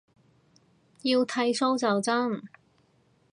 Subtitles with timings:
[1.03, 2.41] 要剃鬚就真